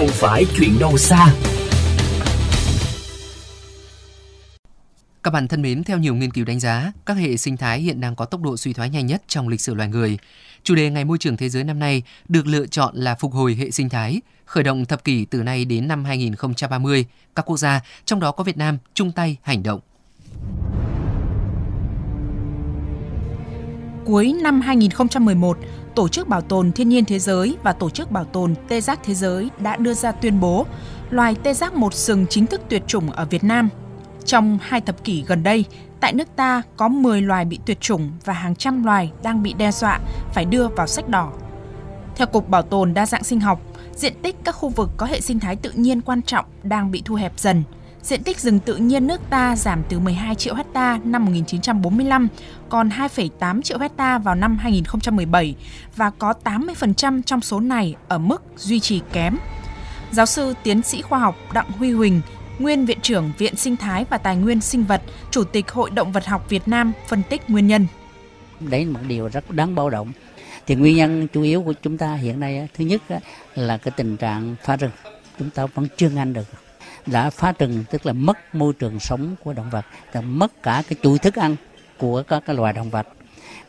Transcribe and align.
không 0.00 0.08
phải 0.08 0.46
chuyện 0.56 0.78
đâu 0.78 0.98
xa. 0.98 1.34
Các 5.22 5.30
bạn 5.30 5.48
thân 5.48 5.62
mến, 5.62 5.84
theo 5.84 5.98
nhiều 5.98 6.14
nghiên 6.14 6.30
cứu 6.30 6.44
đánh 6.44 6.60
giá, 6.60 6.92
các 7.06 7.14
hệ 7.14 7.36
sinh 7.36 7.56
thái 7.56 7.80
hiện 7.80 8.00
đang 8.00 8.16
có 8.16 8.24
tốc 8.24 8.42
độ 8.42 8.56
suy 8.56 8.72
thoái 8.72 8.90
nhanh 8.90 9.06
nhất 9.06 9.22
trong 9.26 9.48
lịch 9.48 9.60
sử 9.60 9.74
loài 9.74 9.88
người. 9.88 10.18
Chủ 10.62 10.74
đề 10.74 10.90
Ngày 10.90 11.04
Môi 11.04 11.18
trường 11.18 11.36
Thế 11.36 11.48
giới 11.48 11.64
năm 11.64 11.78
nay 11.78 12.02
được 12.28 12.46
lựa 12.46 12.66
chọn 12.66 12.96
là 12.96 13.14
phục 13.14 13.32
hồi 13.32 13.54
hệ 13.54 13.70
sinh 13.70 13.88
thái, 13.88 14.20
khởi 14.44 14.64
động 14.64 14.84
thập 14.84 15.04
kỷ 15.04 15.24
từ 15.24 15.42
nay 15.42 15.64
đến 15.64 15.88
năm 15.88 16.04
2030. 16.04 17.04
Các 17.34 17.42
quốc 17.42 17.56
gia, 17.56 17.80
trong 18.04 18.20
đó 18.20 18.32
có 18.32 18.44
Việt 18.44 18.56
Nam, 18.56 18.78
chung 18.94 19.12
tay 19.12 19.36
hành 19.42 19.62
động. 19.62 19.80
Cuối 24.04 24.32
năm 24.42 24.60
2011, 24.60 25.58
Tổ 25.94 26.08
chức 26.08 26.28
Bảo 26.28 26.40
tồn 26.40 26.72
Thiên 26.72 26.88
nhiên 26.88 27.04
Thế 27.04 27.18
giới 27.18 27.56
và 27.62 27.72
Tổ 27.72 27.90
chức 27.90 28.10
Bảo 28.10 28.24
tồn 28.24 28.54
Tê 28.68 28.80
giác 28.80 29.00
Thế 29.02 29.14
giới 29.14 29.50
đã 29.58 29.76
đưa 29.76 29.94
ra 29.94 30.12
tuyên 30.12 30.40
bố 30.40 30.66
loài 31.10 31.36
tê 31.42 31.54
giác 31.54 31.74
một 31.74 31.94
sừng 31.94 32.26
chính 32.26 32.46
thức 32.46 32.60
tuyệt 32.68 32.82
chủng 32.86 33.10
ở 33.10 33.24
Việt 33.24 33.44
Nam. 33.44 33.68
Trong 34.24 34.58
hai 34.62 34.80
thập 34.80 35.04
kỷ 35.04 35.24
gần 35.26 35.42
đây, 35.42 35.64
tại 36.00 36.12
nước 36.12 36.28
ta 36.36 36.62
có 36.76 36.88
10 36.88 37.22
loài 37.22 37.44
bị 37.44 37.58
tuyệt 37.66 37.80
chủng 37.80 38.10
và 38.24 38.32
hàng 38.32 38.56
trăm 38.56 38.84
loài 38.84 39.12
đang 39.22 39.42
bị 39.42 39.52
đe 39.52 39.72
dọa 39.72 40.00
phải 40.32 40.44
đưa 40.44 40.68
vào 40.68 40.86
sách 40.86 41.08
đỏ. 41.08 41.32
Theo 42.16 42.26
Cục 42.26 42.48
Bảo 42.48 42.62
tồn 42.62 42.94
Đa 42.94 43.06
dạng 43.06 43.24
sinh 43.24 43.40
học, 43.40 43.60
diện 43.94 44.14
tích 44.22 44.36
các 44.44 44.52
khu 44.52 44.68
vực 44.68 44.90
có 44.96 45.06
hệ 45.06 45.20
sinh 45.20 45.40
thái 45.40 45.56
tự 45.56 45.70
nhiên 45.70 46.00
quan 46.00 46.22
trọng 46.22 46.44
đang 46.62 46.90
bị 46.90 47.02
thu 47.04 47.14
hẹp 47.14 47.32
dần– 47.36 47.62
Diện 48.02 48.22
tích 48.22 48.40
rừng 48.40 48.60
tự 48.60 48.76
nhiên 48.76 49.06
nước 49.06 49.20
ta 49.30 49.56
giảm 49.56 49.82
từ 49.88 49.98
12 49.98 50.34
triệu 50.34 50.54
hecta 50.54 50.98
năm 51.04 51.24
1945 51.24 52.28
còn 52.68 52.88
2,8 52.88 53.62
triệu 53.62 53.78
hecta 53.78 54.18
vào 54.18 54.34
năm 54.34 54.58
2017 54.58 55.54
và 55.96 56.10
có 56.10 56.34
80% 56.44 57.22
trong 57.22 57.40
số 57.40 57.60
này 57.60 57.94
ở 58.08 58.18
mức 58.18 58.42
duy 58.56 58.80
trì 58.80 59.00
kém. 59.12 59.36
Giáo 60.10 60.26
sư 60.26 60.54
tiến 60.62 60.82
sĩ 60.82 61.02
khoa 61.02 61.18
học 61.18 61.36
Đặng 61.52 61.70
Huy 61.72 61.92
Huỳnh, 61.92 62.20
nguyên 62.58 62.86
viện 62.86 62.98
trưởng 63.02 63.32
Viện 63.38 63.56
Sinh 63.56 63.76
thái 63.76 64.04
và 64.10 64.18
Tài 64.18 64.36
nguyên 64.36 64.60
sinh 64.60 64.84
vật, 64.84 65.02
Chủ 65.30 65.44
tịch 65.44 65.70
Hội 65.70 65.90
động 65.90 66.12
vật 66.12 66.26
học 66.26 66.48
Việt 66.48 66.68
Nam 66.68 66.92
phân 67.08 67.22
tích 67.30 67.50
nguyên 67.50 67.66
nhân. 67.66 67.86
Đấy 68.60 68.84
là 68.84 68.92
một 68.92 69.00
điều 69.08 69.28
rất 69.28 69.50
đáng 69.50 69.74
báo 69.74 69.90
động. 69.90 70.12
Thì 70.66 70.74
nguyên 70.74 70.96
nhân 70.96 71.28
chủ 71.32 71.42
yếu 71.42 71.62
của 71.62 71.72
chúng 71.82 71.98
ta 71.98 72.14
hiện 72.14 72.40
nay 72.40 72.68
thứ 72.74 72.84
nhất 72.84 73.02
là 73.54 73.76
cái 73.76 73.92
tình 73.96 74.16
trạng 74.16 74.54
phá 74.62 74.76
rừng 74.76 74.90
chúng 75.38 75.50
ta 75.50 75.66
vẫn 75.66 75.86
chưa 75.96 76.10
ngăn 76.10 76.32
được 76.32 76.44
đã 77.06 77.30
phá 77.30 77.52
rừng 77.58 77.84
tức 77.90 78.06
là 78.06 78.12
mất 78.12 78.54
môi 78.54 78.72
trường 78.72 79.00
sống 79.00 79.34
của 79.44 79.52
động 79.52 79.70
vật 79.70 79.86
là 80.12 80.20
mất 80.20 80.62
cả 80.62 80.82
cái 80.88 80.98
chuỗi 81.02 81.18
thức 81.18 81.34
ăn 81.34 81.56
của 81.98 82.22
các 82.22 82.42
cái 82.46 82.56
loài 82.56 82.72
động 82.72 82.90
vật. 82.90 83.08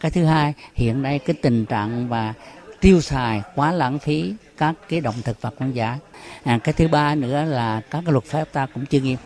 Cái 0.00 0.10
thứ 0.10 0.24
hai 0.24 0.54
hiện 0.74 1.02
nay 1.02 1.18
cái 1.18 1.36
tình 1.42 1.66
trạng 1.66 2.08
và 2.08 2.34
tiêu 2.80 3.00
xài 3.00 3.42
quá 3.54 3.72
lãng 3.72 3.98
phí 3.98 4.34
các 4.56 4.74
cái 4.88 5.00
động 5.00 5.14
thực 5.24 5.42
vật 5.42 5.54
hoang 5.58 5.74
dã. 5.74 5.98
À, 6.44 6.58
cái 6.64 6.72
thứ 6.72 6.88
ba 6.88 7.14
nữa 7.14 7.44
là 7.44 7.80
các 7.90 8.02
cái 8.06 8.12
luật 8.12 8.24
pháp 8.24 8.44
ta 8.52 8.66
cũng 8.66 8.86
chưa 8.86 9.00
nghiêm. 9.00 9.16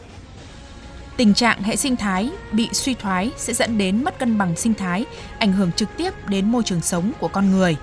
Tình 1.17 1.35
trạng 1.35 1.63
hệ 1.63 1.77
sinh 1.77 1.97
thái 1.97 2.31
bị 2.53 2.69
suy 2.73 2.95
thoái 2.95 3.31
sẽ 3.37 3.53
dẫn 3.53 3.79
đến 3.79 4.05
mất 4.05 4.19
cân 4.19 4.39
bằng 4.39 4.57
sinh 4.57 4.75
thái, 4.75 5.05
ảnh 5.39 5.53
hưởng 5.53 5.73
trực 5.73 5.89
tiếp 5.97 6.29
đến 6.29 6.53
môi 6.53 6.63
trường 6.63 6.81
sống 6.81 7.13
của 7.21 7.29
con 7.29 7.51
người. 7.51 7.77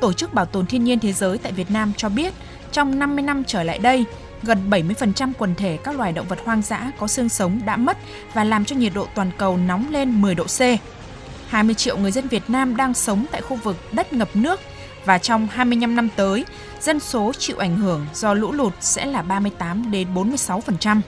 Tổ 0.00 0.12
chức 0.12 0.34
Bảo 0.34 0.44
tồn 0.44 0.66
Thiên 0.66 0.84
nhiên 0.84 0.98
Thế 0.98 1.12
giới 1.12 1.38
tại 1.38 1.52
Việt 1.52 1.70
Nam 1.70 1.92
cho 1.96 2.08
biết, 2.08 2.34
trong 2.72 2.98
50 2.98 3.22
năm 3.22 3.44
trở 3.44 3.62
lại 3.62 3.78
đây, 3.78 4.04
Gần 4.42 4.58
70% 4.70 5.32
quần 5.38 5.54
thể 5.54 5.78
các 5.84 5.96
loài 5.96 6.12
động 6.12 6.26
vật 6.28 6.38
hoang 6.44 6.62
dã 6.62 6.90
có 6.98 7.06
xương 7.06 7.28
sống 7.28 7.60
đã 7.66 7.76
mất 7.76 7.96
và 8.34 8.44
làm 8.44 8.64
cho 8.64 8.76
nhiệt 8.76 8.92
độ 8.94 9.06
toàn 9.14 9.30
cầu 9.38 9.56
nóng 9.56 9.86
lên 9.90 10.22
10 10.22 10.34
độ 10.34 10.44
C. 10.44 10.60
20 11.48 11.74
triệu 11.74 11.98
người 11.98 12.10
dân 12.10 12.28
Việt 12.28 12.42
Nam 12.48 12.76
đang 12.76 12.94
sống 12.94 13.26
tại 13.30 13.40
khu 13.40 13.56
vực 13.56 13.76
đất 13.92 14.12
ngập 14.12 14.28
nước 14.34 14.60
và 15.04 15.18
trong 15.18 15.48
25 15.50 15.96
năm 15.96 16.08
tới, 16.16 16.44
dân 16.80 17.00
số 17.00 17.32
chịu 17.38 17.56
ảnh 17.58 17.76
hưởng 17.76 18.06
do 18.14 18.34
lũ 18.34 18.52
lụt 18.52 18.72
sẽ 18.80 19.06
là 19.06 19.22
38 19.22 19.90
đến 19.90 20.08
46%. 20.14 21.00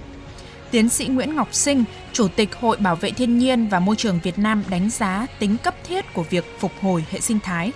Tiến 0.70 0.88
sĩ 0.88 1.06
Nguyễn 1.06 1.36
Ngọc 1.36 1.54
Sinh, 1.54 1.84
Chủ 2.12 2.28
tịch 2.36 2.54
Hội 2.54 2.76
Bảo 2.80 2.96
vệ 2.96 3.10
Thiên 3.10 3.38
nhiên 3.38 3.68
và 3.68 3.80
Môi 3.80 3.96
trường 3.96 4.18
Việt 4.22 4.38
Nam 4.38 4.62
đánh 4.70 4.90
giá 4.90 5.26
tính 5.38 5.56
cấp 5.64 5.74
thiết 5.84 6.04
của 6.14 6.22
việc 6.22 6.44
phục 6.58 6.72
hồi 6.82 7.04
hệ 7.10 7.20
sinh 7.20 7.38
thái. 7.40 7.72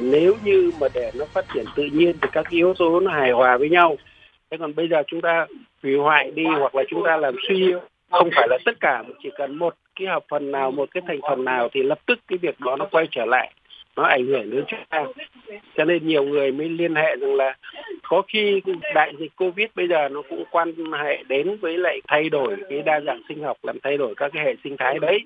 Nếu 0.00 0.34
như 0.44 0.70
mà 0.80 0.88
để 0.94 1.10
nó 1.14 1.24
phát 1.32 1.44
triển 1.54 1.64
tự 1.76 1.82
nhiên 1.92 2.16
thì 2.22 2.28
các 2.32 2.48
yếu 2.48 2.74
tố 2.78 3.00
nó 3.00 3.10
hài 3.10 3.30
hòa 3.30 3.56
với 3.56 3.68
nhau 3.70 3.96
thế 4.50 4.56
còn 4.60 4.74
bây 4.74 4.88
giờ 4.88 5.02
chúng 5.06 5.20
ta 5.20 5.46
hủy 5.82 5.96
hoại 5.96 6.30
đi 6.30 6.44
hoặc 6.44 6.74
là 6.74 6.82
chúng 6.88 7.02
ta 7.04 7.16
làm 7.16 7.34
suy 7.48 7.56
yếu, 7.56 7.80
không 8.10 8.30
phải 8.36 8.48
là 8.50 8.58
tất 8.64 8.80
cả 8.80 9.02
chỉ 9.22 9.30
cần 9.36 9.58
một 9.58 9.74
cái 9.96 10.08
hợp 10.08 10.24
phần 10.28 10.50
nào, 10.50 10.70
một 10.70 10.88
cái 10.90 11.02
thành 11.06 11.20
phần 11.28 11.44
nào 11.44 11.68
thì 11.72 11.82
lập 11.82 11.98
tức 12.06 12.18
cái 12.28 12.38
việc 12.38 12.60
đó 12.60 12.76
nó 12.76 12.84
quay 12.90 13.08
trở 13.10 13.24
lại, 13.24 13.52
nó 13.96 14.02
ảnh 14.02 14.26
hưởng 14.26 14.50
đến 14.50 14.64
chúng 14.68 14.80
ta. 14.88 15.04
Cho 15.76 15.84
nên 15.84 16.06
nhiều 16.06 16.24
người 16.24 16.52
mới 16.52 16.68
liên 16.68 16.94
hệ 16.94 17.16
rằng 17.16 17.34
là 17.34 17.56
có 18.02 18.22
khi 18.28 18.60
đại 18.94 19.12
dịch 19.18 19.32
covid 19.36 19.68
bây 19.74 19.88
giờ 19.88 20.08
nó 20.08 20.22
cũng 20.30 20.44
quan 20.50 20.72
hệ 21.04 21.22
đến 21.28 21.56
với 21.60 21.78
lại 21.78 22.00
thay 22.08 22.28
đổi 22.28 22.56
cái 22.70 22.82
đa 22.82 23.00
dạng 23.00 23.22
sinh 23.28 23.42
học, 23.42 23.56
làm 23.62 23.78
thay 23.82 23.96
đổi 23.96 24.14
các 24.16 24.30
cái 24.34 24.44
hệ 24.44 24.54
sinh 24.64 24.76
thái 24.78 24.98
đấy. 24.98 25.20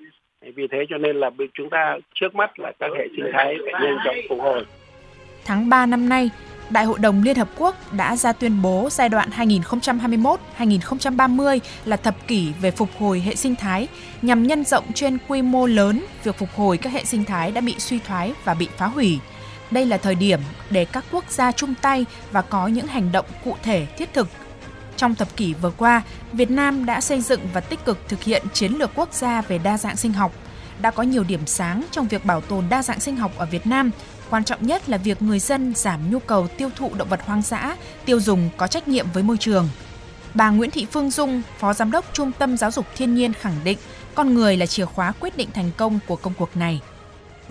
Vì 0.55 0.67
thế 0.67 0.85
cho 0.89 0.97
nên 0.97 1.15
là 1.15 1.29
chúng 1.53 1.69
ta 1.69 1.97
trước 2.13 2.35
mắt 2.35 2.59
là 2.59 2.71
các 2.79 2.91
hệ 2.97 3.07
sinh 3.15 3.25
thái 3.33 3.57
phải 3.63 3.81
nhanh 3.81 3.97
chóng 4.05 4.15
phục 4.29 4.39
hồi. 4.39 4.65
Tháng 5.45 5.69
3 5.69 5.85
năm 5.85 6.09
nay 6.09 6.29
Đại 6.69 6.85
hội 6.85 6.99
đồng 6.99 7.23
Liên 7.23 7.35
Hợp 7.35 7.49
Quốc 7.57 7.93
đã 7.93 8.15
ra 8.15 8.33
tuyên 8.33 8.61
bố 8.61 8.89
giai 8.91 9.09
đoạn 9.09 9.29
2021-2030 10.57 11.59
là 11.85 11.97
thập 11.97 12.27
kỷ 12.27 12.53
về 12.61 12.71
phục 12.71 12.89
hồi 12.99 13.19
hệ 13.19 13.35
sinh 13.35 13.55
thái 13.55 13.87
nhằm 14.21 14.47
nhân 14.47 14.63
rộng 14.63 14.93
trên 14.93 15.17
quy 15.27 15.41
mô 15.41 15.65
lớn 15.65 16.05
việc 16.23 16.37
phục 16.37 16.49
hồi 16.55 16.77
các 16.77 16.93
hệ 16.93 17.05
sinh 17.05 17.25
thái 17.25 17.51
đã 17.51 17.61
bị 17.61 17.75
suy 17.79 17.99
thoái 17.99 18.33
và 18.43 18.53
bị 18.53 18.67
phá 18.77 18.85
hủy. 18.85 19.19
Đây 19.71 19.85
là 19.85 19.97
thời 19.97 20.15
điểm 20.15 20.39
để 20.69 20.85
các 20.85 21.05
quốc 21.11 21.31
gia 21.31 21.51
chung 21.51 21.73
tay 21.81 22.05
và 22.31 22.41
có 22.41 22.67
những 22.67 22.87
hành 22.87 23.11
động 23.11 23.25
cụ 23.43 23.55
thể 23.63 23.85
thiết 23.97 24.13
thực. 24.13 24.27
Trong 24.97 25.15
thập 25.15 25.35
kỷ 25.35 25.53
vừa 25.53 25.71
qua, 25.77 26.01
Việt 26.33 26.51
Nam 26.51 26.85
đã 26.85 27.01
xây 27.01 27.21
dựng 27.21 27.41
và 27.53 27.61
tích 27.61 27.85
cực 27.85 27.97
thực 28.07 28.23
hiện 28.23 28.43
chiến 28.53 28.71
lược 28.71 28.91
quốc 28.95 29.13
gia 29.13 29.41
về 29.41 29.57
đa 29.57 29.77
dạng 29.77 29.95
sinh 29.95 30.13
học, 30.13 30.31
đã 30.81 30.91
có 30.91 31.03
nhiều 31.03 31.23
điểm 31.23 31.45
sáng 31.45 31.83
trong 31.91 32.07
việc 32.07 32.25
bảo 32.25 32.41
tồn 32.41 32.65
đa 32.69 32.83
dạng 32.83 32.99
sinh 32.99 33.15
học 33.15 33.31
ở 33.37 33.45
Việt 33.45 33.67
Nam 33.67 33.91
Quan 34.29 34.43
trọng 34.43 34.67
nhất 34.67 34.89
là 34.89 34.97
việc 34.97 35.21
người 35.21 35.39
dân 35.39 35.73
giảm 35.75 36.11
nhu 36.11 36.19
cầu 36.19 36.47
tiêu 36.47 36.69
thụ 36.75 36.91
động 36.93 37.09
vật 37.09 37.21
hoang 37.25 37.41
dã, 37.41 37.75
tiêu 38.05 38.19
dùng 38.19 38.49
có 38.57 38.67
trách 38.67 38.87
nhiệm 38.87 39.07
với 39.13 39.23
môi 39.23 39.37
trường. 39.37 39.69
Bà 40.33 40.49
Nguyễn 40.49 40.71
Thị 40.71 40.87
Phương 40.91 41.11
Dung, 41.11 41.41
Phó 41.59 41.73
Giám 41.73 41.91
đốc 41.91 42.05
Trung 42.13 42.31
tâm 42.39 42.57
Giáo 42.57 42.71
dục 42.71 42.85
Thiên 42.95 43.15
nhiên 43.15 43.33
khẳng 43.33 43.55
định 43.63 43.77
con 44.15 44.33
người 44.33 44.57
là 44.57 44.65
chìa 44.65 44.85
khóa 44.85 45.13
quyết 45.19 45.37
định 45.37 45.49
thành 45.53 45.71
công 45.77 45.99
của 46.07 46.15
công 46.15 46.33
cuộc 46.37 46.57
này. 46.57 46.81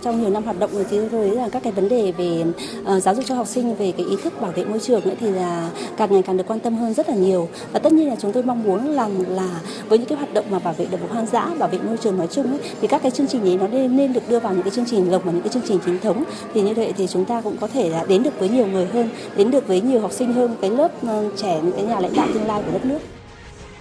Trong 0.01 0.21
nhiều 0.21 0.31
năm 0.31 0.45
hoạt 0.45 0.59
động 0.59 0.71
rồi 0.75 0.85
thì 0.91 0.97
tôi 0.97 1.09
thấy 1.09 1.31
là 1.31 1.49
các 1.49 1.63
cái 1.63 1.73
vấn 1.73 1.89
đề 1.89 2.13
về 2.13 2.45
uh, 2.81 3.03
giáo 3.03 3.15
dục 3.15 3.25
cho 3.29 3.35
học 3.35 3.47
sinh 3.47 3.75
về 3.75 3.93
cái 3.97 4.07
ý 4.07 4.17
thức 4.23 4.41
bảo 4.41 4.53
vệ 4.53 4.65
môi 4.65 4.79
trường 4.79 5.01
thì 5.21 5.31
là 5.31 5.71
càng 5.97 6.13
ngày 6.13 6.23
càng 6.23 6.37
được 6.37 6.45
quan 6.47 6.61
tâm 6.61 6.75
hơn 6.77 6.95
rất 6.95 7.09
là 7.09 7.15
nhiều. 7.15 7.49
Và 7.73 7.79
tất 7.79 7.93
nhiên 7.93 8.09
là 8.09 8.17
chúng 8.19 8.33
tôi 8.33 8.43
mong 8.43 8.63
muốn 8.63 8.95
rằng 8.95 9.25
là 9.29 9.61
với 9.89 9.99
những 9.99 10.09
cái 10.09 10.19
hoạt 10.19 10.35
động 10.35 10.45
mà 10.51 10.59
bảo 10.59 10.75
vệ 10.75 10.87
động 10.91 11.01
vật 11.01 11.09
hoang 11.11 11.27
dã, 11.27 11.51
bảo 11.59 11.69
vệ 11.69 11.79
môi 11.79 11.97
trường 11.97 12.19
nói 12.19 12.27
chung 12.31 12.47
ấy, 12.47 12.61
thì 12.81 12.89
các 12.89 13.03
cái 13.03 13.11
chương 13.11 13.27
trình 13.27 13.43
ấy 13.43 13.57
nó 13.57 13.67
nên, 13.69 13.97
nên 13.97 14.13
được 14.13 14.29
đưa 14.29 14.41
vào 14.41 14.53
những 14.53 14.63
cái 14.63 14.71
chương 14.71 14.87
trình 14.87 15.11
lồng 15.11 15.23
vào 15.23 15.33
những 15.33 15.43
cái 15.43 15.53
chương 15.53 15.63
trình 15.69 15.79
chính 15.87 16.01
thống 16.01 16.25
thì 16.55 16.63
như 16.63 16.75
vậy 16.75 16.93
thì 16.97 17.07
chúng 17.07 17.25
ta 17.25 17.41
cũng 17.41 17.57
có 17.61 17.67
thể 17.67 17.89
là 17.89 18.05
đến 18.09 18.23
được 18.23 18.39
với 18.39 18.49
nhiều 18.49 18.67
người 18.67 18.87
hơn, 18.87 19.09
đến 19.37 19.51
được 19.51 19.69
với 19.69 19.81
nhiều 19.81 20.01
học 20.01 20.13
sinh 20.13 20.33
hơn 20.33 20.57
cái 20.61 20.71
lớp 20.71 20.91
uh, 21.07 21.33
trẻ 21.37 21.61
những 21.63 21.73
cái 21.73 21.85
nhà 21.85 22.01
lãnh 22.01 22.15
đạo 22.17 22.29
tương 22.35 22.47
lai 22.47 22.63
của 22.67 22.73
đất 22.73 22.85
nước. 22.85 22.99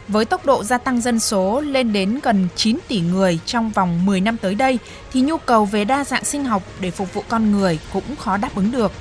Với 0.08 0.26
tốc 0.26 0.46
độ 0.46 0.64
gia 0.64 0.78
tăng 0.78 1.02
dân 1.02 1.20
số 1.20 1.62
lên 1.62 1.94
đến 1.94 2.20
gần 2.24 2.48
9 2.56 2.78
tỷ 2.88 3.00
người 3.00 3.40
trong 3.46 3.70
vòng 3.70 4.06
10 4.06 4.22
năm 4.22 4.38
tới 4.38 4.56
đây 4.56 4.80
thì 5.14 5.22
nhu 5.22 5.38
cầu 5.38 5.66
về 5.66 5.86
đa 5.86 6.04
dạng 6.04 6.26
sinh 6.26 6.44
học 6.44 6.64
để 6.80 6.92
phục 6.92 7.14
vụ 7.14 7.24
con 7.28 7.52
người 7.52 7.80
cũng 7.94 8.16
khó 8.16 8.38
đáp 8.38 8.56
ứng 8.56 8.72
được. 8.72 8.92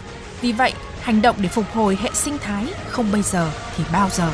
Vì 0.40 0.52
vậy, 0.52 0.72
hành 1.00 1.22
động 1.22 1.36
để 1.38 1.48
phục 1.48 1.64
hồi 1.72 1.98
hệ 2.02 2.10
sinh 2.14 2.38
thái 2.38 2.66
không 2.88 3.12
bây 3.12 3.22
giờ 3.22 3.50
thì 3.76 3.84
bao 3.92 4.08
giờ. 4.12 4.30